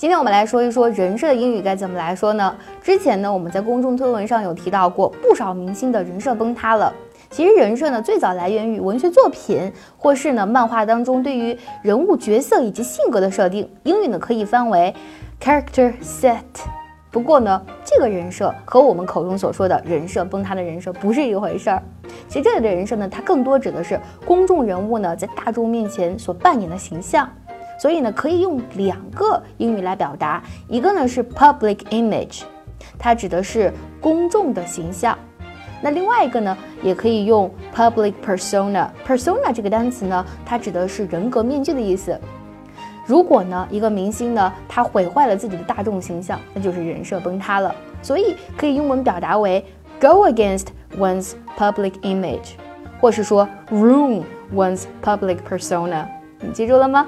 [0.00, 2.56] 今天我们来说一说人设的英语该怎么来说呢？
[2.82, 6.90] 之前呢，我们在公众推文上有提到过，不少明星的人设崩塌了。
[7.28, 13.70] 其实人设呢，最早来源于文学作品，或是呢漫画当中对于人物角色以及性格的设定。
[13.82, 14.94] 英语呢可以翻为
[15.38, 16.40] character set。
[17.10, 21.82] 不过呢，这个人设和我们口中所说的人设崩塌的人设不是一回事儿。
[22.26, 27.28] 其实这里的人设呢，它更多指的是公众人物呢在大众面前所扮演的形象。
[27.80, 32.42] 所以呢，可以用两个英语来表达，一个呢是 public image，
[32.98, 33.72] 它指的是
[34.02, 35.16] 公众的形象。
[35.80, 38.86] 那另外一个呢，也可以用 public persona。
[39.06, 42.20] persona 这个单词呢，它指的是人格面具的意思。
[43.06, 47.74] 如果呢，一个明星呢，他毁坏了自己的大众形象，那就是人设崩塌了。
[48.02, 49.64] 所以可以英文表达为
[49.98, 50.66] go against
[50.98, 52.50] one's public image，
[53.00, 54.22] 或是说 ruin
[54.54, 56.04] one's public persona。
[56.40, 57.06] 你记住了吗？